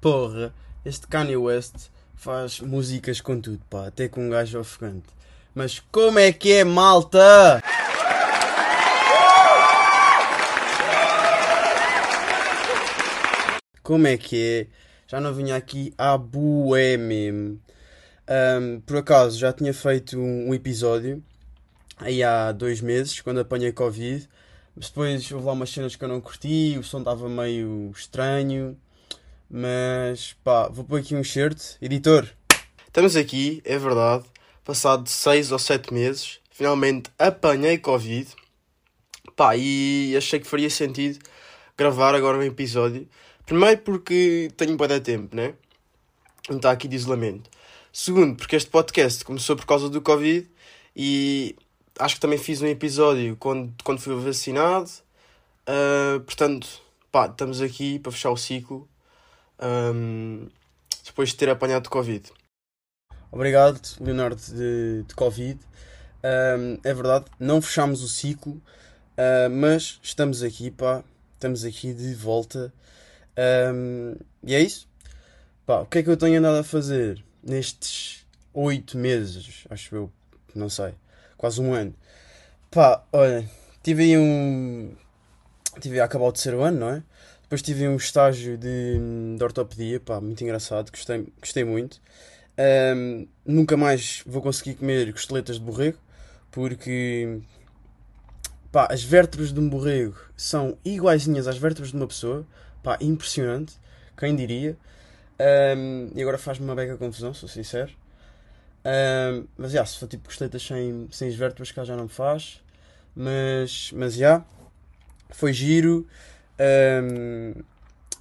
[0.00, 5.08] Porra, este Kanye West faz músicas com tudo, pá, até com um gajo ofegante.
[5.54, 7.62] Mas como é que é, malta?
[13.82, 14.66] Como é que é?
[15.06, 17.60] Já não vinha aqui à bué mesmo.
[18.28, 21.22] Um, por acaso, já tinha feito um, episódio
[21.98, 24.26] aí há dois meses, quando apanhei Covid.
[24.74, 28.78] Mas depois houve lá umas cenas que eu não curti, o som estava meio estranho.
[29.52, 31.74] Mas pá, vou pôr aqui um shirt.
[31.82, 32.24] Editor,
[32.86, 34.24] estamos aqui, é verdade.
[34.64, 38.28] Passado seis ou sete meses, finalmente apanhei Covid.
[39.34, 41.18] Pá, e achei que faria sentido
[41.76, 43.08] gravar agora um episódio.
[43.44, 45.54] Primeiro porque tenho bué de tempo, né?
[46.48, 47.50] Não está aqui de isolamento.
[47.92, 50.48] Segundo, porque este podcast começou por causa do Covid
[50.94, 51.56] e
[51.98, 54.88] acho que também fiz um episódio quando, quando fui vacinado.
[55.66, 56.68] Uh, portanto,
[57.10, 58.88] pá, estamos aqui para fechar o ciclo
[59.62, 60.48] um,
[61.04, 62.30] depois de ter apanhado Covid.
[63.32, 65.58] Obrigado, Leonardo, de, de Covid.
[66.22, 72.14] Um, é verdade, não fechamos o ciclo, uh, mas estamos aqui, pá, estamos aqui de
[72.14, 72.72] volta.
[73.72, 74.88] Um, e é isso.
[75.64, 79.64] Pá, o que é que eu tenho andado a fazer nestes oito meses?
[79.70, 80.12] Acho eu,
[80.54, 80.94] não sei,
[81.36, 81.94] quase um ano.
[82.70, 83.48] Pá, olha,
[83.82, 84.94] tive aí um.
[85.80, 87.02] Tive a acabar o terceiro ano, não é?
[87.50, 88.96] Depois tive um estágio de,
[89.36, 92.00] de ortopedia, pá, muito engraçado, gostei, gostei muito.
[92.96, 95.98] Um, nunca mais vou conseguir comer costeletas de borrego,
[96.52, 97.40] porque
[98.70, 102.46] pá, as vértebras de um borrego são iguaizinhas às vértebras de uma pessoa,
[102.84, 103.74] pá, impressionante,
[104.16, 104.76] quem diria.
[105.76, 107.90] Um, e agora faz-me uma beca confusão, sou sincero.
[108.84, 112.10] Um, mas já, se for tipo costeletas sem, sem as vértebras, cá já não me
[112.10, 112.62] faz.
[113.12, 114.44] Mas, mas já,
[115.30, 116.06] foi giro.
[116.60, 117.54] Um,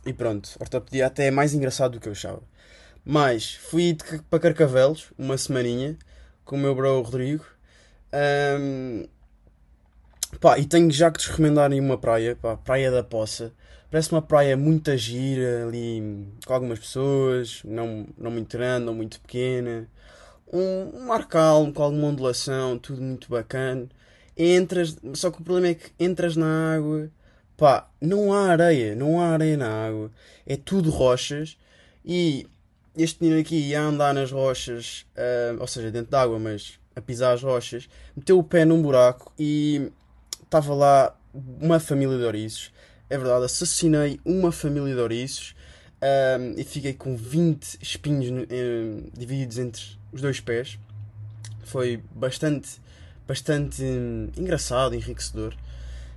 [0.06, 2.42] e pronto, ortopedia até é mais engraçado do que eu achava.
[3.06, 3.98] Mas fui
[4.30, 5.98] para Carcavelos uma semaninha
[6.46, 7.46] com o meu bro Rodrigo.
[8.14, 9.08] Um,
[10.40, 13.54] pá, e tenho já que te recomendar uma praia, pá, Praia da Poça.
[13.92, 19.20] Parece uma praia muito gira ali com algumas pessoas, não, não muito grande, não muito
[19.20, 19.88] pequena.
[20.52, 23.90] Um, um mar calmo, com alguma ondulação, tudo muito bacana.
[24.38, 27.12] Entras, só que o problema é que entras na água
[27.60, 30.10] Pá, não há areia, não há areia na água.
[30.48, 31.58] É tudo rochas.
[32.06, 32.48] E
[32.98, 37.34] este menino aqui ia andar nas rochas, uh, ou seja, dentro d'água, mas a pisar
[37.34, 39.92] as rochas, meteu o pé num buraco e
[40.42, 42.72] estava lá uma família de ouriços.
[43.10, 45.54] É verdade, assassinei uma família de ouriços
[46.02, 49.84] um, e fiquei com 20 espinhos um, divididos entre
[50.14, 50.80] os dois pés.
[51.64, 52.82] Foi bastante,
[53.28, 55.54] bastante um, engraçado, enriquecedor.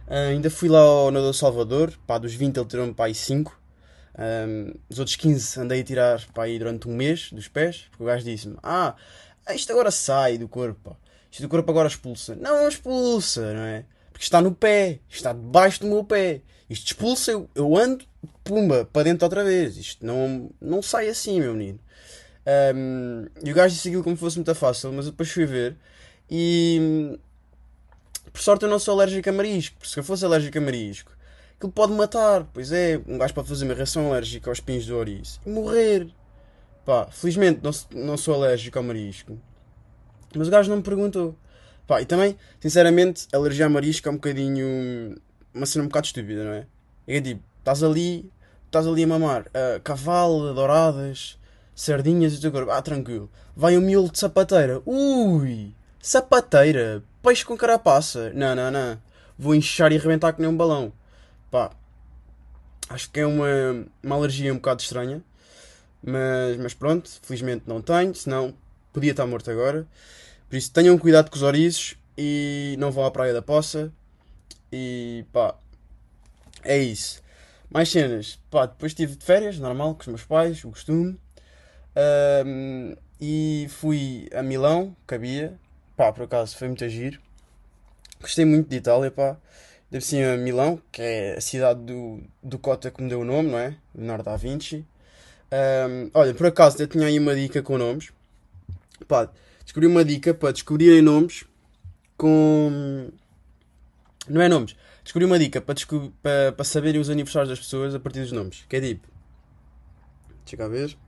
[0.06, 3.60] Uh, ainda fui lá ao Nadador Salvador, pá, dos 20 ele tirou-me para aí 5.
[4.18, 8.02] Um, os outros 15 andei a tirar para aí durante um mês dos pés, porque
[8.02, 8.94] o gajo disse-me: Ah,
[9.54, 10.96] isto agora sai do corpo, pá.
[11.30, 12.34] isto do corpo agora expulsa.
[12.36, 13.84] Não, expulsa, não é?
[14.12, 16.42] Porque está no pé, está debaixo do meu pé.
[16.68, 18.04] Isto expulsa, eu, eu ando,
[18.44, 19.76] pumba, para dentro outra vez.
[19.76, 21.78] Isto não, não sai assim, meu menino.
[22.74, 25.76] Um, e o gajo disse aquilo como fosse muito fácil, mas depois fui ver
[26.28, 27.18] e
[28.32, 31.12] por sorte eu não sou alérgico a marisco, porque se eu fosse alérgico a marisco,
[31.56, 32.44] aquilo pode matar.
[32.52, 36.08] Pois é, um gajo pode fazer uma reação alérgica aos pinhos de ouriço e morrer.
[36.84, 39.38] Pá, felizmente não, não sou alérgico ao marisco.
[40.34, 41.36] Mas o gajo não me perguntou.
[41.86, 45.16] Pá, e também, sinceramente, alergia a marisco é um bocadinho.
[45.54, 46.66] uma cena um bocado estúpida, não é?
[47.06, 48.32] É tipo, estás ali,
[48.66, 51.38] estás ali a mamar uh, cavalo, douradas,
[51.74, 53.30] sardinhas e o teu corpo, ah, tranquilo.
[53.54, 58.32] Vai um miolo de sapateira, ui, sapateira, peixe com carapaça.
[58.34, 59.00] Não, não, não.
[59.38, 60.92] Vou inchar e arrebentar que nem um balão.
[61.50, 61.70] Pá.
[62.88, 65.22] Acho que é uma, uma alergia um bocado estranha.
[66.02, 68.52] Mas, mas pronto, felizmente não tenho, senão
[68.92, 69.86] podia estar morto agora.
[70.50, 73.92] Por isso tenham cuidado com os ouriços e não vão à Praia da Poça.
[74.70, 75.54] E pá,
[76.64, 77.22] é isso.
[77.70, 81.18] Mais cenas, pá, depois estive de férias, normal, com os meus pais, o costume.
[82.44, 85.58] Um, e fui a Milão, cabia,
[86.02, 87.20] Pá, por acaso foi muito giro.
[88.20, 89.36] Gostei muito de Itália, pá.
[89.88, 93.50] Deve ser Milão, que é a cidade do, do Cota que me deu o nome,
[93.50, 93.76] não é?
[93.94, 94.84] Leonardo da Vinci.
[95.52, 98.10] Um, olha, por acaso eu tinha aí uma dica com nomes.
[99.06, 99.30] Pá,
[99.62, 101.44] descobri uma dica para descobrirem nomes
[102.16, 103.08] com.
[104.28, 104.74] Não é nomes.
[105.04, 106.12] Descobri uma dica para, desco...
[106.20, 108.64] para, para saberem os aniversários das pessoas a partir dos nomes.
[108.68, 109.06] Que é tipo.
[110.44, 110.98] Deixa cá ver.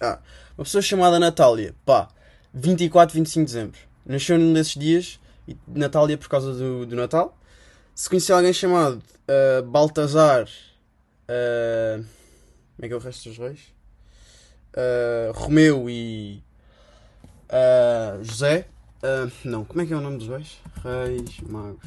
[0.00, 0.20] Ah,
[0.56, 1.74] uma pessoa chamada Natália.
[1.84, 2.08] Pá,
[2.54, 3.80] 24, 25 de dezembro.
[4.04, 7.36] Nasceu num desses dias, e Natália por causa do, do Natal.
[7.94, 10.44] Se conhecer alguém chamado uh, Baltazar.
[11.24, 12.04] Uh,
[12.76, 13.60] Como é que é o resto dos reis?
[14.74, 16.42] Uh, Romeu e
[17.48, 18.66] uh, José.
[19.44, 20.58] Não, como é que é o nome dos reis?
[20.82, 21.82] Reis, magos.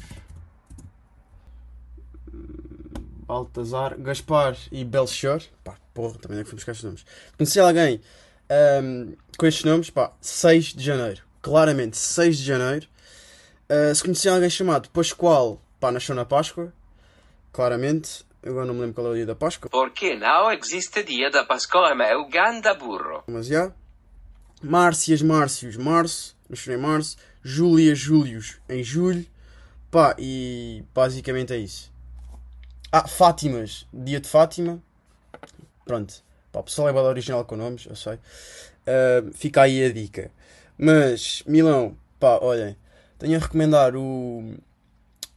[3.26, 5.42] Baltazar, Gaspar e Belchior.
[5.64, 7.06] Pá, porra, também é que fomos com estes nomes.
[7.36, 8.00] Conheci alguém
[8.82, 11.22] um, com estes nomes, pá, 6 de janeiro.
[11.42, 12.86] Claramente, 6 de janeiro.
[13.70, 16.72] Uh, se conheci alguém chamado Pascoal, pá, nasceu na Páscoa.
[17.52, 18.24] Claramente.
[18.44, 19.68] Agora não me lembro qual é o dia da Páscoa.
[19.70, 23.24] Porque não existe dia da Páscoa, é o ganda burro.
[23.26, 23.72] Mas já.
[24.62, 26.36] Márcias, Márcios, março.
[26.48, 27.16] Nasceu em março.
[27.42, 29.26] Júlia, Júlios, em julho.
[29.90, 31.92] Pá, e basicamente é isso.
[32.92, 34.80] Ah, Fátimas, dia de Fátima.
[35.84, 36.25] Pronto.
[36.56, 38.14] Pá, o pessoal é bada original com nomes, eu sei.
[38.14, 40.30] Uh, fica aí a dica.
[40.78, 42.74] Mas, Milão, pá, olhem.
[43.18, 44.54] Tenho a recomendar o,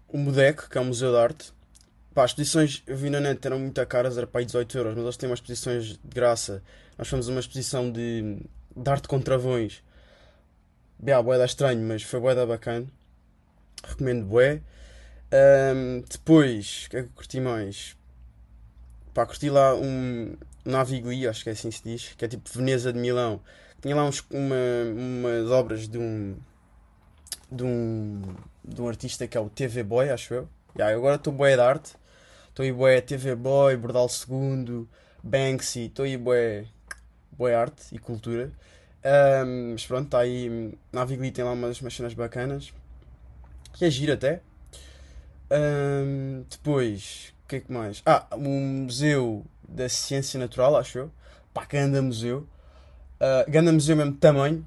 [0.08, 1.54] o Modec, que é um museu de arte.
[2.14, 4.96] Pá, as exposições, eu vi na net, eram muito caras, era para aí 18 euros,
[4.96, 6.64] mas eles têm umas exposições de graça.
[6.98, 8.38] Nós fomos a uma exposição de,
[8.78, 9.84] de arte com travões.
[10.98, 12.88] Bem, boeda estranho, mas foi boeda bacana.
[13.84, 14.62] Recomendo bué.
[15.34, 17.98] Um, depois, o que é que eu curti mais?
[19.14, 22.50] Pá, curti lá um Navigli, acho que é assim que se diz, que é tipo
[22.50, 23.42] Veneza de Milão.
[23.82, 24.56] Tinha lá uns, uma,
[24.94, 26.36] umas obras de um,
[27.52, 28.22] de um
[28.70, 30.50] de um artista que é o TV Boy, acho eu.
[30.78, 31.96] Yeah, agora estou boé de arte.
[32.50, 34.88] Estou aí boé TV Boy, Bordal II,
[35.24, 36.66] Banksy, estou aí boé,
[37.32, 38.52] boé arte e cultura.
[39.46, 40.78] Um, mas pronto, está aí.
[40.92, 42.74] Navigli tem lá umas, umas cenas bacanas.
[43.74, 44.42] Que é giro até.
[45.52, 48.02] Um, depois, o que é que mais?
[48.06, 51.12] Ah, o Museu da Ciência Natural, acho eu.
[51.54, 52.48] Pá, ganda museu.
[53.20, 54.66] Uh, ganda museu mesmo tamanho.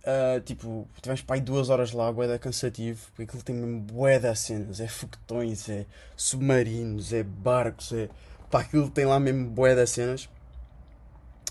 [0.00, 4.34] Uh, tipo, tivemos para aí duas horas lá, boeda cansativo, porque aquilo tem mesmo boeda
[4.34, 5.84] cenas, é foguetões, é
[6.16, 8.08] submarinos, é barcos, é.
[8.50, 10.28] Pá, aquilo tem lá mesmo boeda cenas.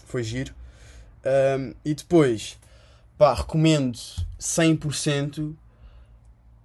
[0.05, 0.53] Foi giro.
[1.23, 2.57] Um, e depois,
[3.17, 3.97] pá, recomendo
[4.39, 5.55] 100%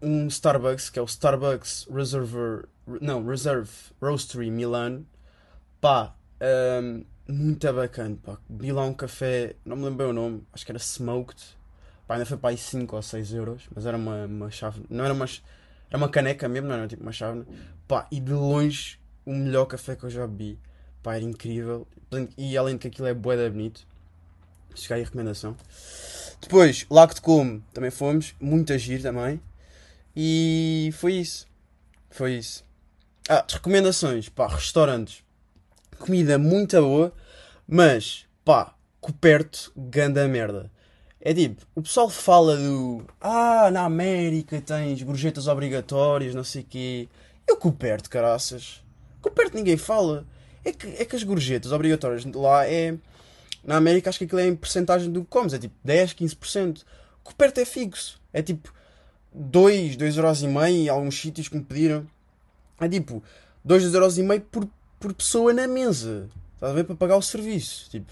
[0.01, 2.67] um Starbucks, que é o Starbucks Reserve,
[3.01, 3.71] não, Reserve
[4.01, 5.03] Roastery Milan.
[5.81, 8.39] Pá, um, muito bacana, pá.
[8.49, 11.43] Vi lá um café, não me lembro o nome, acho que era Smoked.
[12.07, 15.05] Pá, ainda foi para aí 5 ou 6 euros, mas era uma, uma chave, não
[15.05, 17.45] era uma, era uma caneca mesmo, não era tipo uma chave.
[17.89, 20.59] Pá, e de longe, o melhor café que eu já bebi.
[21.03, 21.87] Pá, era incrível.
[22.37, 23.87] E além de que aquilo é boeda bonito.
[24.75, 25.57] Cheguei a recomendação.
[26.41, 28.35] Depois, Lago de Como, também fomos.
[28.41, 29.41] Muito agir também.
[30.17, 31.47] E foi isso.
[32.11, 32.65] Foi isso.
[33.29, 35.24] Ah, recomendações, pá, restaurantes.
[35.99, 37.13] Comida muito boa,
[37.67, 40.71] mas, pá, coperto, ganda merda.
[41.21, 43.03] É tipo, o pessoal fala do.
[43.21, 47.09] Ah, na América tens gorjetas obrigatórias, não sei o quê.
[47.49, 48.85] Eu coperto, caraças.
[49.23, 50.27] Coperto ninguém fala.
[50.63, 52.95] É que, é que as gorjetas obrigatórias lá é.
[53.65, 56.83] Na América acho que aquilo é em porcentagem do que comes, é tipo 10, 15%.
[57.23, 58.21] Coperto é fixo.
[58.31, 58.71] É tipo
[59.33, 62.07] 2, 2 euros e meio em alguns sítios que me pediram.
[62.79, 63.23] É tipo
[63.65, 64.69] 2 euros e meio por,
[65.05, 66.31] por pessoa na mesa.
[66.55, 66.85] Estás a ver?
[66.85, 67.91] Para pagar o serviço.
[67.91, 68.11] Tipo,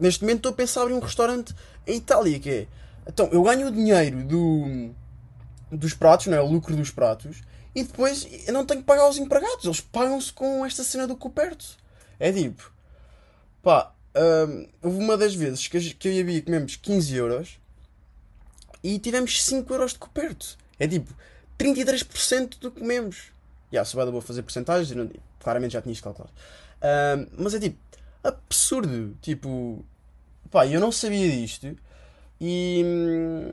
[0.00, 1.52] neste momento estou a pensar abrir um restaurante
[1.84, 2.66] em Itália, que é.
[3.08, 4.90] Então, eu ganho o dinheiro do,
[5.72, 6.40] dos pratos, não é?
[6.40, 7.42] O lucro dos pratos.
[7.74, 9.64] E depois eu não tenho que pagar os empregados.
[9.64, 11.76] Eles pagam-se com esta cena do coperto.
[12.20, 12.70] É tipo.
[13.60, 13.92] Pá,
[14.48, 17.58] hum, uma das vezes que, que eu e a Bia comemos 15 euros
[18.80, 20.56] e tivemos 5 euros de coperto.
[20.78, 21.12] É tipo
[21.58, 23.16] 33% do que comemos.
[23.72, 25.10] Já, yeah, se vou fazer porcentagens, não,
[25.46, 26.34] claramente já tinha isto calculado.
[27.38, 27.78] Mas é tipo
[28.24, 29.16] absurdo.
[29.22, 29.84] Tipo,
[30.50, 31.76] pá, eu não sabia disto
[32.40, 33.52] e hum,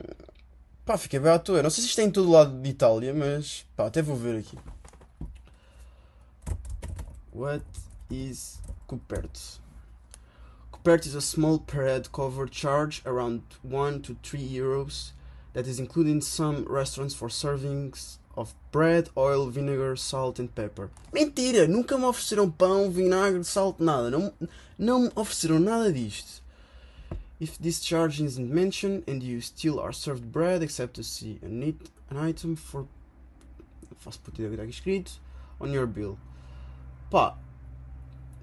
[0.84, 1.62] pá, fiquei bem à toa.
[1.62, 4.40] Não sei se isto é em todo lado de Itália, mas pá, até vou ver
[4.40, 4.58] aqui.
[7.32, 7.64] What
[8.10, 8.58] is
[8.88, 9.62] coperto?
[10.72, 15.12] Coperto is a small per head cover charge around 1 to 3 euros
[15.52, 20.90] that is included in some restaurants for servings of bread, oil, vinegar, salt and pepper.
[21.12, 21.66] Mentira!
[21.66, 24.10] Nunca me ofereceram pão, vinagre, salt, nada.
[24.10, 24.32] Não,
[24.78, 26.42] não me ofereceram nada disto.
[27.40, 31.48] If this charge isn't mentioned and you still are served bread, except to see a
[31.48, 31.76] neat,
[32.10, 32.86] an item for.
[34.04, 35.20] Faço puta aqui escrito.
[35.60, 36.18] On your bill.
[37.10, 37.36] Pá,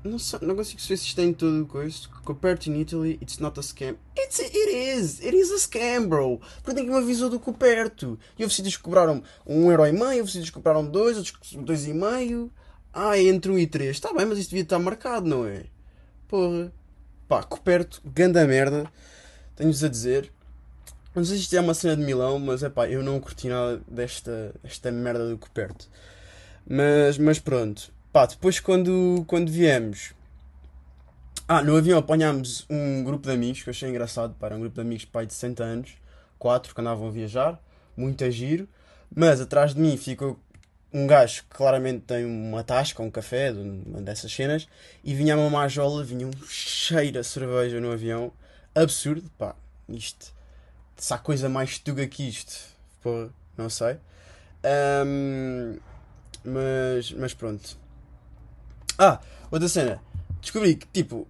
[0.03, 2.07] não, sei, não consigo isto tem todo coisa.
[2.23, 3.95] Coperto in Italy, it's not a scam.
[4.17, 5.19] It's, it is!
[5.19, 6.39] It is a scam, bro!
[6.63, 8.17] Porque ninguém me avisou do Coperto.
[8.37, 11.53] E houve sítios que cobraram um euro e meio, houve sítios que cobraram dois, outros
[11.53, 12.51] dois e meio.
[12.93, 13.97] Ah, é entre um e três.
[13.97, 15.65] Está bem, mas isso devia estar marcado, não é?
[16.27, 16.71] Porra.
[17.27, 18.91] Pá, Coperto, ganda merda.
[19.55, 20.31] Tenho-vos a dizer.
[21.13, 23.49] Não sei se isto é uma cena de Milão, mas é pá, eu não curti
[23.49, 25.87] nada desta, desta merda do Coperto.
[26.67, 27.91] Mas, mas pronto.
[28.11, 30.13] Pá, depois quando, quando viemos,
[31.47, 34.33] Ah, no avião apanhámos um grupo de amigos que eu achei engraçado.
[34.39, 35.91] Pá, era um grupo de amigos pai de 60 anos,
[36.39, 37.61] quatro que andavam a viajar,
[37.95, 38.67] muito a giro.
[39.13, 40.39] Mas atrás de mim ficou
[40.93, 44.67] um gajo que claramente tem uma tasca, um café, uma dessas cenas,
[45.03, 48.31] e vinha uma majola, vinha um cheiro a cerveja no avião.
[48.73, 49.55] Absurdo, pá,
[49.89, 50.33] isto.
[50.97, 52.53] Se há coisa mais tuga que isto,
[53.01, 53.97] pô, não sei.
[54.63, 55.79] Ahm,
[56.45, 57.80] mas, mas pronto.
[58.97, 59.19] Ah,
[59.49, 60.01] outra cena.
[60.41, 61.27] Descobri que, tipo,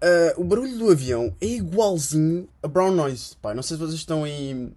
[0.00, 3.36] ah, o barulho do avião é igualzinho a brown noise.
[3.36, 4.72] Pá, não sei se vocês estão aí.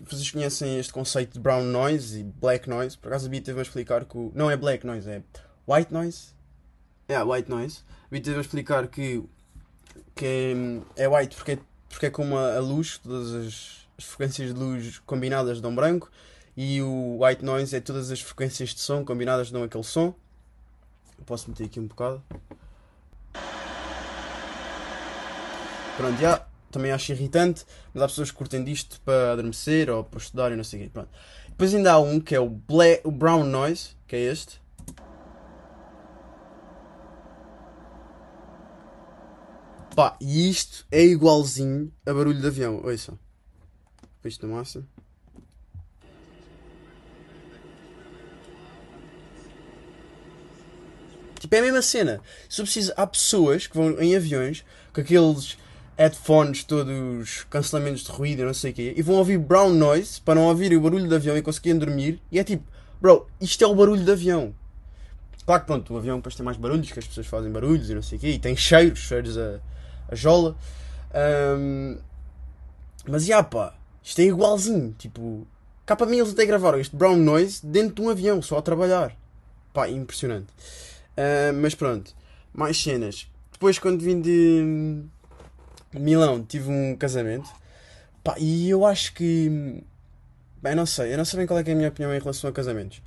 [0.00, 2.96] Vocês conhecem este conceito de brown noise e black noise.
[2.98, 4.16] Por acaso a Bia teve a explicar que.
[4.18, 5.22] o- Não é black noise, é
[5.66, 6.34] white noise.
[7.08, 7.78] É, white noise.
[8.06, 9.22] A Bia teve a explicar que,
[10.14, 10.24] que
[10.96, 11.58] é, é white porque é,
[11.88, 16.10] porque é como a, a luz, todas as, as frequências de luz combinadas dão branco.
[16.56, 20.14] E o white noise é todas as frequências de som combinadas dão aquele som.
[21.26, 22.22] Posso meter aqui um bocado.
[25.96, 26.46] Pronto, já.
[26.70, 30.56] Também acho irritante, mas há pessoas que curtem disto para adormecer ou para estudar e
[30.56, 30.90] não sei o quê.
[30.92, 31.08] Pronto.
[31.48, 34.60] Depois ainda há um que é o, black, o brown noise, que é este.
[39.94, 42.80] Pá, e isto é igualzinho a barulho de avião.
[42.84, 43.16] Ouçam.
[44.24, 44.84] Isto no máximo.
[51.44, 52.22] Tipo, é a mesma cena.
[52.48, 55.58] Se eu preciso, há pessoas que vão em aviões com aqueles
[55.94, 60.18] headphones todos cancelamentos de ruído e não sei o quê e vão ouvir brown noise
[60.22, 62.18] para não ouvir o barulho do avião e conseguirem dormir.
[62.32, 62.64] E é tipo,
[62.98, 64.54] bro, isto é o barulho do avião.
[65.44, 67.94] Claro que pronto, o avião depois tem mais barulhos, que as pessoas fazem barulhos e
[67.94, 69.60] não sei o quê, e tem cheiros, cheiros a,
[70.08, 70.56] a jola.
[71.12, 71.98] Ahm,
[73.06, 74.94] mas já pá, isto é igualzinho.
[74.98, 75.46] Tipo,
[75.84, 78.62] cá para mim eles até gravaram este brown noise dentro de um avião, só a
[78.62, 79.14] trabalhar.
[79.74, 80.46] Pá, impressionante.
[81.16, 82.14] Ah, mas pronto,
[82.52, 83.28] mais cenas.
[83.52, 85.04] Depois, quando vim de
[85.92, 87.48] Milão, tive um casamento.
[88.22, 89.82] Pá, e eu acho que.
[90.62, 91.12] Bem, não sei.
[91.12, 93.02] Eu não sei bem qual é, é a minha opinião em relação a casamentos.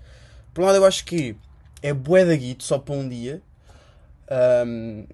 [0.54, 1.36] Por um lado, eu acho que
[1.82, 3.42] é bué da guito só para um dia.
[4.30, 5.06] Ahm,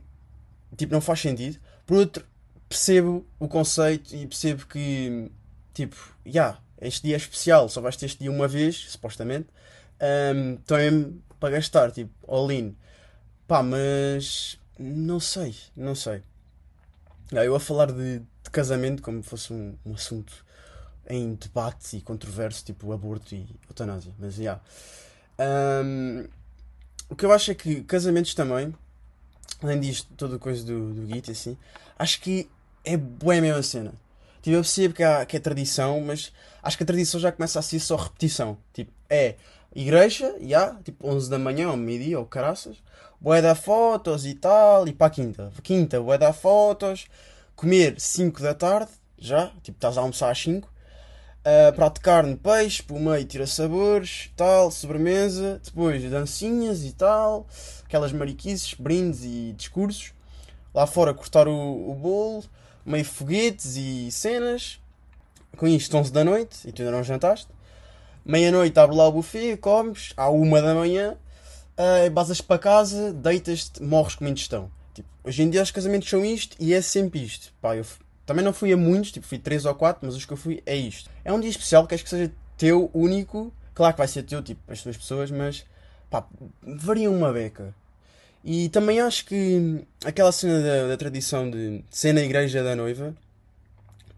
[0.78, 1.58] tipo, não faz sentido.
[1.86, 2.26] Por outro,
[2.70, 5.32] percebo o conceito e percebo que,
[5.74, 5.96] tipo,
[6.26, 9.48] já, yeah, este dia é especial, só vais ter este dia uma vez, supostamente.
[10.02, 10.90] Um, então é
[11.40, 12.76] para gastar, tipo, all in.
[13.48, 14.60] Pá, mas.
[14.80, 16.24] Não sei, não sei.
[17.32, 20.46] Ah, Eu a falar de, de casamento como fosse um, um assunto
[21.10, 24.14] em debate e controverso, tipo aborto e eutanásia.
[24.20, 24.60] Mas já.
[25.40, 26.28] Um,
[27.10, 28.74] o que eu acho é que casamentos também,
[29.62, 31.58] além disto, toda coisa do, do Git assim,
[31.98, 32.50] acho que
[32.86, 33.94] é boa a mesma cena.
[34.42, 37.60] Tipo, eu percebo que, há, que é tradição, mas acho que a tradição já começa
[37.60, 38.58] a ser só repetição.
[38.74, 39.36] Tipo, é
[39.76, 42.78] igreja, já, tipo 11 da manhã ou meio-dia ou caraças,
[43.24, 45.52] bué dar fotos e tal, e para a quinta.
[45.64, 47.08] Quinta, bué dar fotos,
[47.56, 52.36] comer 5 da tarde, já, tipo estás a almoçar às 5, uh, prato de carne,
[52.36, 57.48] peixe, por meio tira sabores, tal, sobremesa, depois dancinhas e tal,
[57.86, 60.14] aquelas mariquices, brindes e discursos,
[60.74, 62.44] lá fora cortar o, o bolo,
[62.86, 64.82] meio foguetes e cenas,
[65.56, 67.48] com isto 11 da noite, e tu ainda não jantaste.
[68.26, 71.18] Meia-noite abre lá o buffet, comes, à uma da manhã,
[71.78, 74.72] uh, para casa, deitas-te, morres com ingestão.
[74.94, 77.54] Tipo, hoje em dia os casamentos são isto e é sempre isto.
[77.62, 77.86] Pá, eu
[78.26, 80.62] também não fui a muitos, tipo, fui 3 ou 4, mas os que eu fui
[80.66, 81.10] é isto.
[81.26, 83.54] É um dia especial, queres que seja teu, único.
[83.74, 85.66] Claro que vai ser teu, tipo, as tuas pessoas, mas
[86.10, 86.26] pá,
[86.62, 87.74] varia uma beca.
[88.44, 93.16] E também acho que aquela cena da, da tradição de ser na igreja da noiva,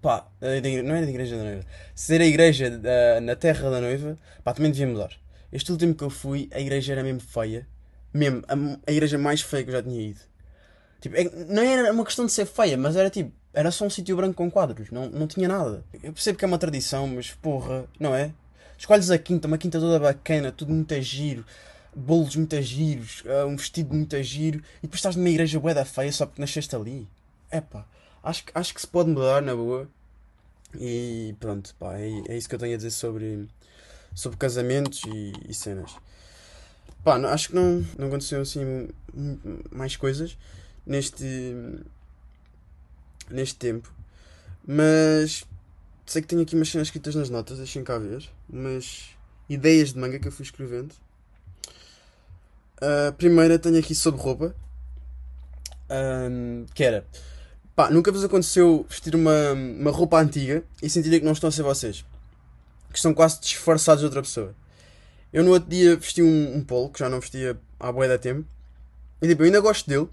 [0.01, 4.17] pá, não é da igreja da noiva, ser a igreja da, na terra da noiva,
[4.43, 5.11] pá, também devia mudar.
[5.55, 7.65] Este último que eu fui, a igreja era mesmo feia.
[8.13, 10.19] Mesmo, a, a igreja mais feia que eu já tinha ido.
[10.99, 13.89] Tipo, é, não era uma questão de ser feia, mas era tipo, era só um
[13.89, 15.81] sítio branco com quadros, não, não tinha nada.
[16.03, 18.33] Eu percebo que é uma tradição, mas porra, não é?
[18.77, 21.45] Escolhes a quinta, uma quinta toda bacana, tudo muito a giro,
[21.95, 25.57] bolos muito a giros, uh, um vestido muito a giro, e depois estás numa igreja
[25.57, 27.07] bué da feia só porque nasceste ali.
[27.49, 27.85] Epá,
[28.21, 29.87] acho, acho que se pode mudar na boa.
[30.77, 33.47] E pronto, pá, é, é isso que eu tenho a dizer sobre,
[34.15, 35.95] sobre casamentos e, e cenas.
[37.03, 38.87] Pá, não, acho que não, não aconteceu assim
[39.71, 40.35] mais coisas
[40.85, 41.53] neste
[43.29, 43.93] neste tempo.
[44.65, 45.45] Mas
[46.05, 48.27] sei que tenho aqui umas cenas escritas nas notas, deixem cá ver.
[48.49, 49.09] Umas
[49.47, 50.95] ideias de manga que eu fui escrevendo.
[52.81, 54.55] A primeira tenho aqui sobre roupa.
[55.87, 57.05] Um, que era
[57.75, 61.51] pá, nunca vos aconteceu vestir uma, uma roupa antiga e sentirem que não estão a
[61.51, 62.05] ser vocês,
[62.95, 64.55] que estão quase disfarçados de outra pessoa.
[65.33, 68.17] Eu no outro dia vesti um, um polo que já não vestia há boia da
[68.17, 68.47] tempo
[69.21, 70.07] e tipo, eu ainda gosto dele,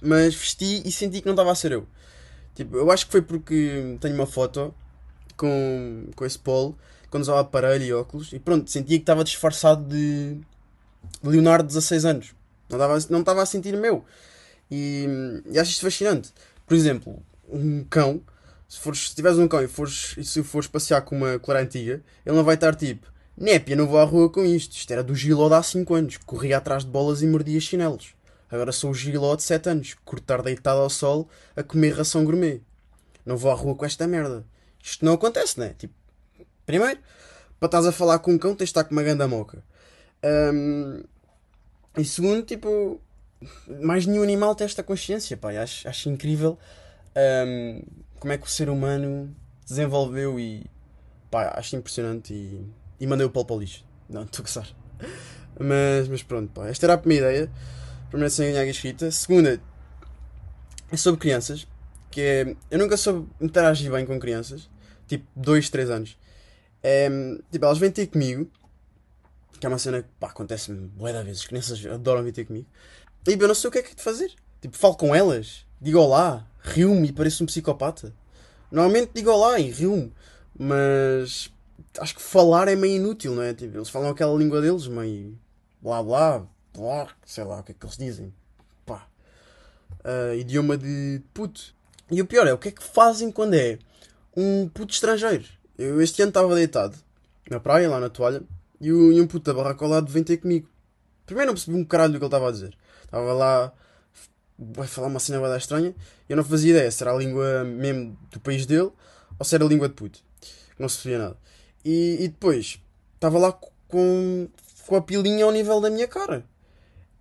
[0.00, 1.86] Mas vesti e senti que não estava a ser eu.
[2.54, 4.72] Tipo, eu acho que foi porque tenho uma foto
[5.36, 6.78] com, com esse polo,
[7.10, 10.38] quando usava aparelho e óculos, e pronto, sentia que estava disfarçado de
[11.22, 12.34] Leonardo de 16 anos.
[12.70, 14.04] Não estava, não a sentir meu.
[14.70, 15.06] E,
[15.50, 16.32] e acho isto fascinante.
[16.66, 18.20] Por exemplo, um cão,
[18.68, 21.62] se, fores, se tiveres um cão e, fores, e se fores passear com uma clara
[21.62, 24.76] antiga, ele não vai estar tipo, népia, não vou à rua com isto.
[24.76, 28.14] Isto era do Giló de há 5 anos, corria atrás de bolas e mordia chinelos.
[28.50, 32.60] Agora sou o Giló de 7 anos, cortar deitado ao sol a comer ração gourmet.
[33.24, 34.44] Não vou à rua com esta merda.
[34.82, 35.74] Isto não acontece, né?
[35.76, 35.94] Tipo,
[36.64, 37.00] primeiro,
[37.58, 39.62] para estás a falar com um cão, tens de estar com uma ganda moca.
[40.24, 41.02] Um,
[41.98, 43.00] e segundo, tipo,
[43.80, 45.50] mais nenhum animal tem esta consciência, pá.
[45.60, 46.56] Acho, acho incrível
[47.16, 47.82] um,
[48.18, 49.34] como é que o ser humano
[49.66, 50.64] desenvolveu e,
[51.30, 52.66] pá, acho impressionante e,
[53.00, 53.84] e mandei o pau para o lixo.
[54.08, 54.68] Não, estou a gostar.
[55.58, 56.68] Mas, mas pronto, pá.
[56.68, 57.50] Esta era a primeira ideia.
[58.08, 59.10] Primeira sem ganhar escrita.
[59.10, 59.60] Segunda,
[60.90, 61.66] é sobre crianças.
[62.10, 64.70] Que é, eu nunca soube interagir bem com crianças.
[65.06, 66.18] Tipo, 2, 3 anos.
[66.82, 67.08] É,
[67.50, 68.50] tipo, elas vêm ter comigo.
[69.58, 71.42] Que é uma cena que pá, acontece-me bué da vezes.
[71.42, 72.66] As crianças adoram vir ter comigo.
[73.26, 74.32] E eu não sei o que é que é de fazer.
[74.60, 75.65] Tipo, falo com elas.
[75.80, 76.46] Digo olá.
[76.60, 78.12] Rio-me e pareço um psicopata.
[78.70, 80.12] Normalmente digo olá e rio-me.
[80.58, 81.50] Mas
[81.98, 83.54] acho que falar é meio inútil, não é?
[83.54, 85.38] Tipo, eles falam aquela língua deles, meio
[85.80, 88.34] blá blá, blá, sei lá o que é que eles dizem.
[88.84, 89.06] Pá.
[90.04, 91.74] Uh, idioma de puto.
[92.10, 93.78] E o pior é, o que é que fazem quando é
[94.36, 95.44] um puto estrangeiro?
[95.76, 96.96] Eu este ano estava deitado
[97.50, 98.42] na praia, lá na toalha,
[98.80, 100.68] e, um puto da barraca ao lado vem ter comigo.
[101.24, 102.76] Primeiro não percebi um caralho do que ele estava a dizer.
[103.04, 103.72] Estava lá
[104.58, 105.94] vai falar uma cena bada estranha.
[106.28, 108.90] Eu não fazia ideia se era a língua mesmo do país dele
[109.38, 110.20] ou se era a língua de puto.
[110.78, 111.36] Não se percebia nada.
[111.84, 112.80] E, e depois
[113.14, 113.52] estava lá
[113.88, 114.48] com,
[114.86, 116.44] com a pilinha ao nível da minha cara.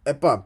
[0.06, 0.46] Epá,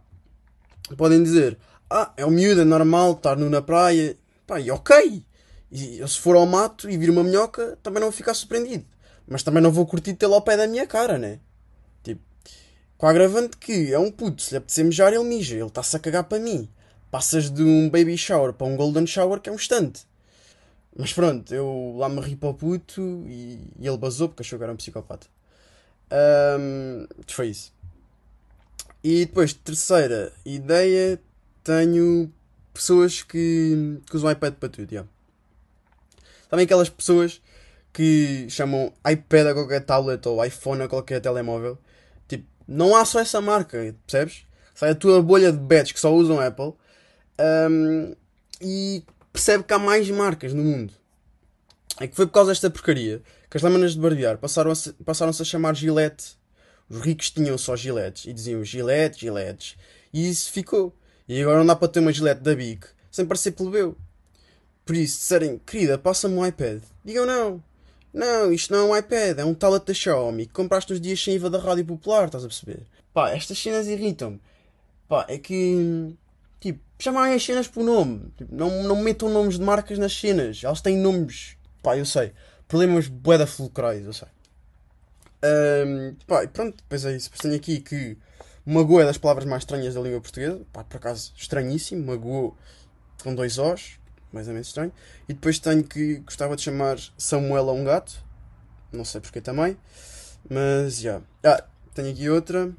[0.97, 1.57] podem dizer,
[1.89, 4.15] ah, é o miúdo, é normal estar nu na praia.
[4.45, 5.23] Pá, e ok.
[5.71, 8.85] E se for ao mato e vir uma minhoca, também não vou ficar surpreendido.
[9.27, 11.39] Mas também não vou curtir tê-lo ao pé da minha cara, né?
[12.03, 12.21] Tipo,
[12.97, 15.55] com a agravante que é um puto, se lhe apetecer mijar, ele mija.
[15.55, 16.67] Ele está-se a cagar para mim.
[17.11, 20.07] Passas de um baby shower para um golden shower que é um instante.
[20.95, 24.57] Mas pronto, eu lá me ri para o puto e, e ele basou porque achou
[24.59, 25.27] que era um psicopata.
[26.11, 27.73] Um, foi isso.
[29.03, 31.19] E depois, terceira ideia,
[31.63, 32.31] tenho
[32.73, 34.91] pessoas que, que usam iPad para tudo.
[34.91, 35.09] Yeah.
[36.49, 37.41] Também aquelas pessoas
[37.93, 41.77] que chamam iPad a qualquer tablet ou iPhone a qualquer telemóvel.
[42.27, 44.45] Tipo, não há só essa marca, percebes?
[44.75, 46.73] Sai a tua bolha de bets que só usam Apple
[47.39, 48.15] um,
[48.61, 50.93] e percebe que há mais marcas no mundo.
[51.99, 55.43] É que foi por causa desta porcaria que as lâminas de barbear passaram-se passaram a
[55.43, 56.37] chamar Gillette.
[56.89, 59.75] Os ricos tinham só Gillettes e diziam Gillette, Gillettes.
[60.13, 60.95] E isso ficou.
[61.27, 63.95] E agora não dá para ter uma Gillette da Bic sem parecer plebeu.
[64.85, 66.81] Por isso, disserem, querida, passa-me um iPad.
[67.03, 67.63] Digam não.
[68.11, 71.23] Não, isto não é um iPad, é um tablet da Xiaomi que compraste nos dias
[71.23, 72.81] sem IVA da Rádio Popular, estás a perceber?
[73.13, 74.41] Pá, estas cenas irritam-me.
[75.07, 76.15] Pá, é que.
[76.99, 78.31] Chamem as cenas por nome.
[78.37, 80.61] Tipo, não, não metam nomes de marcas nas cenas.
[80.63, 81.55] Elas têm nomes.
[81.81, 82.33] Pá, eu sei.
[82.67, 84.27] Problemas boeda fulcrais, eu sei.
[85.41, 87.31] Um, pá, e pronto, depois é isso.
[87.41, 88.17] Tenho aqui que
[88.65, 90.61] magoa é das palavras mais estranhas da língua portuguesa.
[90.73, 92.05] Pá, por acaso, estranhíssimo.
[92.05, 92.57] Magoou
[93.23, 93.97] com dois Os
[94.31, 94.91] mais ou menos estranho.
[95.27, 98.23] E depois tenho que gostava de chamar Samuel a um gato,
[98.91, 99.77] não sei porque também,
[100.49, 101.21] mas já.
[101.43, 101.63] Yeah.
[101.63, 102.71] Ah, tenho aqui outra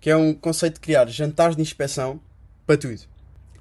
[0.00, 2.20] que é um conceito de criar jantares de inspeção
[2.66, 3.02] para tudo.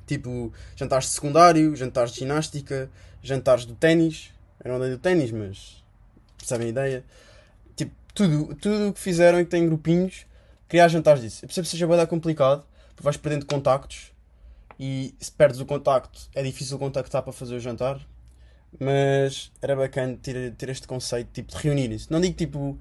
[0.06, 2.90] Tipo, jantares de secundário, jantares de ginástica,
[3.22, 4.32] jantares do ténis.
[4.64, 5.84] Eu não andei do ténis, mas
[6.38, 7.04] percebem a ideia.
[7.76, 10.26] Tipo, tudo tudo o que fizeram e que tem grupinhos,
[10.68, 11.44] criar jantares disso.
[11.44, 14.12] Eu percebo que seja bem complicado, porque vais perdendo contactos
[14.80, 18.00] e se perdes o contacto é difícil contactar para fazer o jantar.
[18.78, 22.12] Mas era bacana ter, ter este conceito tipo, de reunir-se.
[22.12, 22.78] Não digo tipo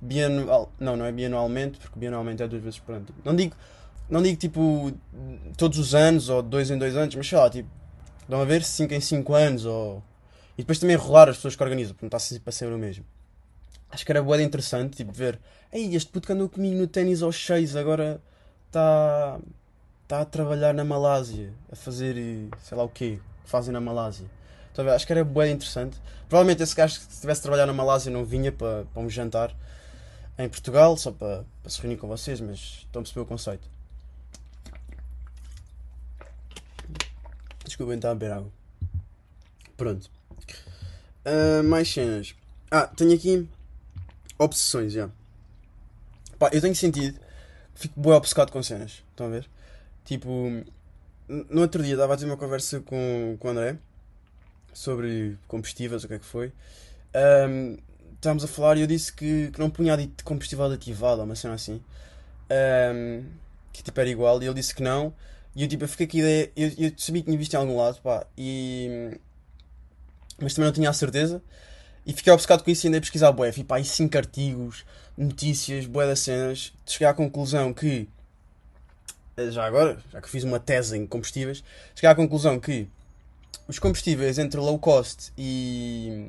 [0.00, 0.72] bianual.
[0.78, 3.06] Não, não é bianualmente, porque bianualmente é duas vezes por ano.
[3.24, 3.56] Não digo,
[4.08, 4.92] não digo tipo
[5.56, 7.68] todos os anos ou dois em dois anos, mas sei lá, tipo,
[8.28, 10.02] dão a ver 5 em 5 anos ou.
[10.56, 12.78] E depois também rolar as pessoas que organizam, porque não está sempre a ser o
[12.78, 13.04] mesmo.
[13.90, 15.38] Acho que era boa interessante, tipo, ver.
[15.72, 18.20] Ei, este puto que andou comigo no ténis aos 6 agora
[18.66, 19.38] está
[20.06, 22.14] está a trabalhar na Malásia, a fazer
[22.62, 24.26] sei lá o quê, que fazem na Malásia.
[24.72, 26.00] Então, acho que era bem interessante.
[26.28, 29.52] Provavelmente esse gajo, se estivesse a trabalhar na Malásia, não vinha para, para um jantar
[30.38, 33.68] em Portugal, só para, para se reunir com vocês, mas estão a perceber o conceito.
[37.76, 38.50] Desculpem, está a beber água.
[39.76, 40.10] Pronto.
[41.26, 42.34] Uh, mais cenas.
[42.70, 43.46] Ah, tenho aqui
[44.38, 45.10] obsessões, já.
[46.38, 47.20] Pá, eu tenho sentido.
[47.74, 49.04] Fico bem obcecado com cenas.
[49.10, 49.46] Estão a ver?
[50.06, 50.64] Tipo,
[51.28, 53.76] no outro dia estava a ter uma conversa com, com o André
[54.72, 56.50] sobre combustíveis, o que é que foi.
[57.46, 57.76] Um,
[58.14, 61.52] estávamos a falar e eu disse que, que não punha de combustível ativado, uma cena
[61.52, 61.82] assim.
[62.50, 63.22] Um,
[63.70, 65.12] que tipo era igual, e ele disse que não.
[65.56, 67.56] E eu tipo, eu fiquei com a ideia, eu, eu sabia que tinha visto em
[67.56, 69.18] algum lado, pá, e.
[70.38, 71.42] Mas também não tinha a certeza.
[72.04, 73.50] E fiquei obcecado com isso e andei a pesquisar bué.
[73.52, 74.84] Fui pá, aí 5 artigos,
[75.16, 76.74] notícias, bué das cenas.
[76.84, 78.06] Cheguei à conclusão que.
[79.50, 81.64] Já agora, já que fiz uma tese em combustíveis,
[81.94, 82.86] cheguei à conclusão que
[83.66, 86.28] os combustíveis entre low cost e.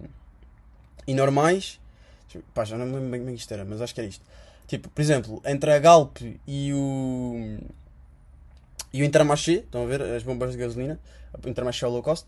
[1.06, 1.82] e normais.
[2.54, 4.26] Pá, já não me lembro bem como é isto era, mas acho que era isto.
[4.68, 7.60] Tipo, por exemplo, entre a Galp e o.
[8.98, 11.00] e o Intermarché, estão a ver as bombas de gasolina,
[11.44, 12.28] o Intermarché é low cost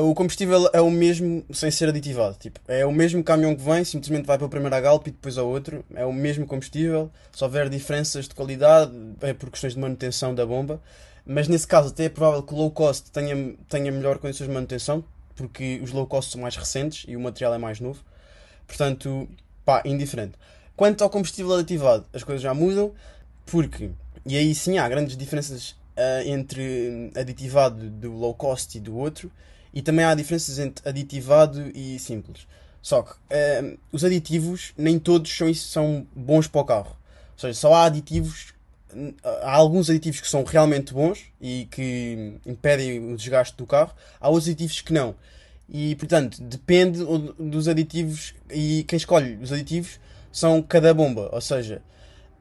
[0.00, 2.36] o combustível é o mesmo sem ser aditivado.
[2.38, 5.10] Tipo, é o mesmo caminhão que vem, simplesmente vai para o primeiro a Galp e
[5.10, 5.84] depois ao outro.
[5.94, 7.10] É o mesmo combustível.
[7.32, 10.80] Se houver diferenças de qualidade, é por questões de manutenção da bomba.
[11.26, 14.54] Mas nesse caso, até é provável que o low cost tenha, tenha melhor condições de
[14.54, 18.02] manutenção, porque os low cost são mais recentes e o material é mais novo.
[18.66, 19.28] Portanto,
[19.64, 20.34] pá, indiferente.
[20.76, 22.92] Quanto ao combustível aditivado, as coisas já mudam,
[23.44, 23.90] porque,
[24.24, 29.30] e aí sim há grandes diferenças uh, entre aditivado do low cost e do outro
[29.74, 32.46] e também há diferenças entre aditivado e simples.
[32.80, 36.96] Só que uh, os aditivos nem todos são, são bons para o carro.
[37.32, 38.54] Ou seja, só há aditivos.
[39.22, 44.30] Há alguns aditivos que são realmente bons e que impedem o desgaste do carro, há
[44.30, 45.14] outros aditivos que não.
[45.68, 47.00] E portanto, depende
[47.38, 50.00] dos aditivos e quem escolhe os aditivos
[50.32, 51.28] são cada bomba.
[51.30, 51.82] Ou seja,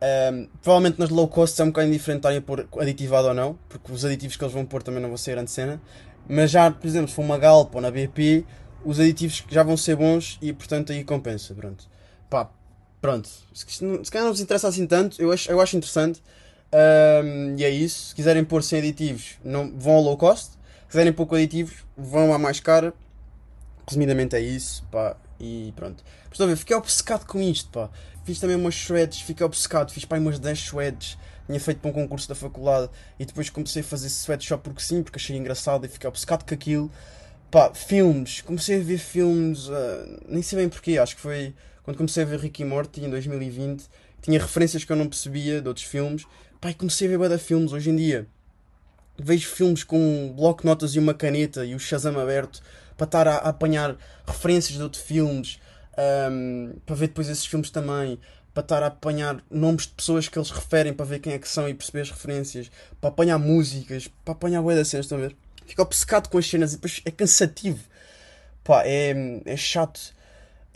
[0.02, 3.58] um, provavelmente nas low cost é um bocado indiferente estarem a pôr aditivado ou não,
[3.68, 5.82] porque os aditivos que eles vão pôr também não vão ser grande cena.
[6.30, 8.46] Mas já, por exemplo, se for uma Galp ou na BP,
[8.86, 11.54] os aditivos já vão ser bons e portanto aí compensa.
[11.56, 11.86] Pronto.
[12.30, 12.50] Pá,
[13.02, 13.30] pronto.
[13.54, 16.22] Se, se calhar não vos interessa assim tanto, eu acho, eu acho interessante.
[16.72, 18.10] Um, e é isso.
[18.10, 20.52] Se quiserem pôr sem aditivos, não, vão ao low cost.
[20.52, 22.94] Se quiserem pôr com aditivos, vão à mais cara.
[23.88, 24.84] Resumidamente é isso.
[24.92, 26.04] Pá, e pronto.
[26.24, 27.70] Mas estou a ver, fiquei obcecado com isto.
[27.70, 27.90] Pá.
[28.24, 29.92] Fiz também umas shreds, fiquei obcecado.
[29.92, 33.82] Fiz pá, umas 10 shreds tinha feito para um concurso da faculdade e depois comecei
[33.82, 36.92] a fazer sweatshop porque sim, porque achei engraçado e fiquei obcecado com aquilo.
[37.50, 41.96] Pá, filmes, comecei a ver filmes, uh, nem sei bem porquê, acho que foi quando
[41.96, 43.86] comecei a ver Ricky Morty em 2020,
[44.22, 46.26] tinha referências que eu não percebia de outros filmes,
[46.60, 48.28] pá, e comecei a ver bada filmes hoje em dia.
[49.18, 52.62] Vejo filmes com um bloco notas e uma caneta e o Shazam aberto
[52.98, 55.60] para estar a, a apanhar referências de outros filmes,
[56.32, 58.20] um, para ver depois esses filmes também
[58.58, 61.48] para estar a apanhar nomes de pessoas que eles referem para ver quem é que
[61.48, 65.22] são e perceber as referências, para apanhar músicas, para apanhar bué das cenas, estão a
[65.22, 65.36] ver?
[65.68, 67.84] Fico obcecado com as cenas e depois é cansativo.
[68.64, 69.14] Pá, é,
[69.46, 70.00] é chato.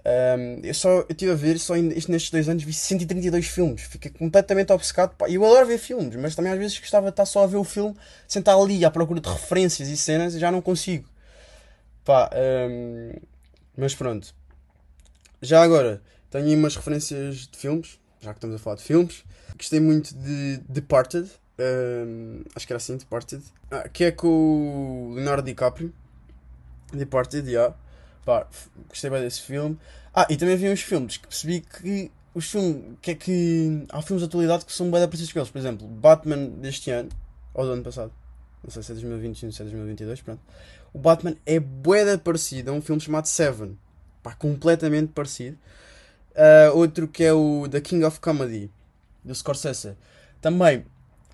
[0.06, 3.82] Um, eu só eu estive a ver, só nestes dois anos vi 132 filmes.
[3.82, 5.16] Fiquei completamente obcecado.
[5.16, 7.58] Pá, eu adoro ver filmes, mas também às vezes gostava de estar só a ver
[7.58, 7.96] o filme,
[8.28, 11.10] sentar ali à procura de referências e cenas e já não consigo.
[12.04, 12.30] Pá,
[12.70, 13.14] um,
[13.78, 14.34] mas pronto.
[15.42, 19.24] Já agora, tenho aí umas referências de filmes, já que estamos a falar de filmes.
[19.56, 25.14] Gostei muito de Departed, um, acho que era assim, Departed, ah, que é com o
[25.14, 25.94] Leonardo DiCaprio.
[26.92, 27.52] Departed, já.
[27.52, 27.76] Yeah.
[28.26, 28.48] Pá,
[28.88, 29.78] gostei bem desse filme.
[30.14, 34.02] Ah, e também vi uns filmes que percebi que os filmes, que é que há
[34.02, 35.50] filmes de atualidade que são bem parecidos com eles.
[35.50, 37.10] Por exemplo, Batman deste ano,
[37.54, 38.12] ou do ano passado,
[38.64, 40.42] não sei se é 2021, se é 2022, pronto.
[40.94, 43.78] O Batman é bué parecido a um filme chamado Seven.
[44.22, 45.58] Pá, completamente parecido.
[46.32, 48.72] Uh, outro que é o The King of Comedy,
[49.24, 49.96] do Scorsese.
[50.40, 50.86] Também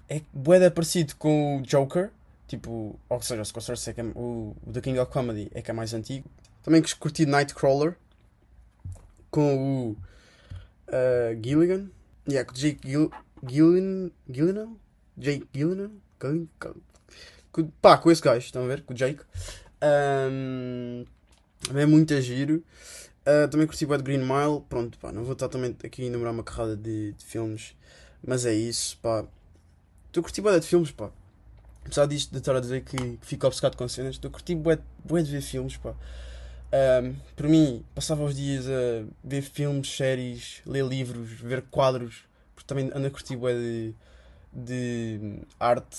[0.10, 2.12] é bué parecido com o Joker.
[2.48, 5.70] Tipo, ou seja, o Scorsese é é, o, o The King of Comedy é que
[5.70, 6.30] é mais antigo.
[6.64, 7.96] Também que curti Nightcrawler
[9.30, 9.92] com o
[10.88, 11.90] uh, Gilligan.
[12.28, 13.12] Yeah, com Jake Gil,
[13.48, 14.70] Gillen, Gillenal?
[15.18, 15.92] Jake Gillenal?
[17.52, 18.84] Com, pá, com esse gajo, estão a ver?
[18.84, 19.24] Com o Jake.
[19.82, 21.06] Um,
[21.76, 22.64] é muito giro.
[23.28, 24.62] Uh, também curti o de Green Mile.
[24.70, 27.76] Pronto, pá, não vou estar também aqui a enumerar uma carrada de, de filmes,
[28.26, 29.26] mas é isso, pá.
[30.06, 31.10] Estou a curtir bué de filmes, pá.
[31.84, 34.56] Apesar disto de estar a dizer que, que fico obcecado com cenas, estou a curtir
[34.56, 35.94] bué, bué de ver filmes, pá.
[36.72, 42.24] Um, por mim, passava os dias a ver filmes, séries, ler livros, ver quadros,
[42.56, 43.96] porque também ando a curtir bué de,
[44.58, 45.98] de arte,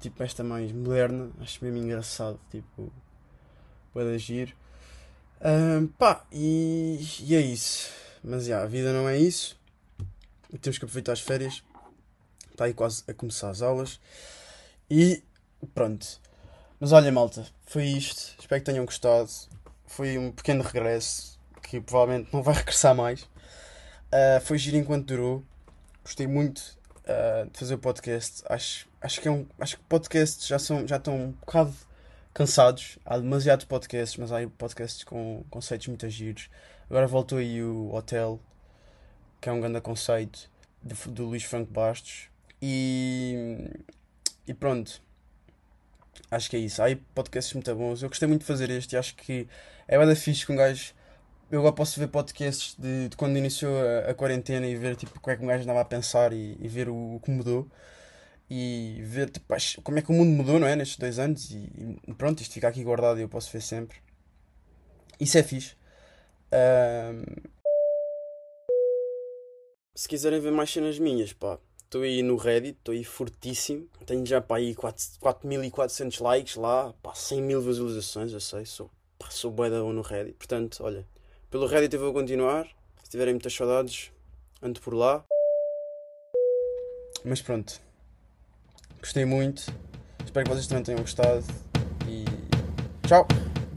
[0.00, 2.90] tipo esta mais moderna, acho mesmo engraçado, tipo,
[3.92, 4.56] bué de agir.
[5.44, 7.92] Um, pá, e, e, é isso.
[8.22, 9.60] Mas já, a vida não é isso.
[10.62, 11.62] Temos que aproveitar as férias.
[12.50, 14.00] Está aí quase a começar as aulas.
[14.90, 15.22] E
[15.74, 16.06] pronto.
[16.80, 18.34] Mas olha, malta, foi isto.
[18.40, 19.30] Espero que tenham gostado.
[19.86, 23.22] Foi um pequeno regresso que provavelmente não vai regressar mais.
[23.22, 25.44] Uh, foi giro enquanto durou.
[26.02, 28.42] Gostei muito uh, de fazer o podcast.
[28.48, 31.74] Acho, acho que é um, acho que podcasts já, são, já estão um bocado
[32.32, 32.98] cansados.
[33.04, 36.50] Há demasiados podcasts, mas há podcasts com conceitos muito giros.
[36.88, 38.40] Agora voltou aí o Hotel,
[39.40, 40.50] que é um grande conceito,
[40.82, 42.28] do, do Luís Franco Bastos.
[42.60, 43.68] E,
[44.46, 45.02] e pronto.
[46.30, 46.82] Acho que é isso.
[46.82, 48.02] Há aí podcasts muito bons.
[48.02, 49.48] Eu gostei muito de fazer este acho que
[49.86, 50.94] é bem fixe que um gajo
[51.54, 55.20] eu agora posso ver podcasts de, de quando iniciou a, a, quarentena e ver tipo,
[55.20, 57.70] como é que um gajo andava a pensar e, e ver o, o, que mudou
[58.50, 59.46] e ver tipo,
[59.84, 60.74] como é que o mundo mudou, não é?
[60.74, 63.98] Nestes dois anos e, e pronto, isto fica aqui guardado e eu posso ver sempre.
[65.20, 65.76] Isso é fixe.
[66.52, 67.22] Um...
[69.94, 73.88] Se quiserem ver mais cenas minhas, pá, estou aí no Reddit, estou aí fortíssimo.
[74.04, 78.90] Tenho já para aí 4.400 likes lá, pá, 100 mil visualizações, eu sei, sou,
[79.30, 80.34] sou bué da no Reddit.
[80.36, 81.06] Portanto, olha,
[81.54, 82.66] pelo Reddit eu vou continuar.
[83.04, 84.10] Se tiverem muitas saudades,
[84.60, 85.24] ando por lá.
[87.24, 87.80] Mas pronto.
[88.98, 89.72] Gostei muito.
[90.24, 91.44] Espero que vocês também tenham gostado.
[92.08, 92.24] E
[93.06, 93.28] tchau!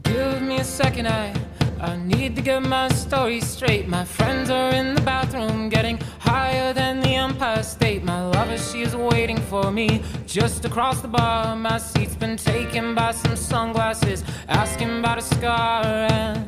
[0.04, 1.32] Give me a second, I,
[1.80, 3.88] I need to get my story straight.
[3.88, 8.02] My friends are in the bathroom getting higher than the Empire State.
[8.02, 11.54] My lover, she is waiting for me just across the bar.
[11.54, 15.84] My seat's been taken by some sunglasses, asking about a scar.
[16.10, 16.47] And